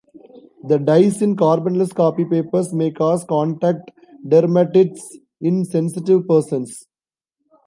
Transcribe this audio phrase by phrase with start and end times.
[0.63, 3.91] The dyes in carbonless copy papers may cause contact
[4.27, 4.99] dermatitis
[5.41, 6.87] in sensitive persons.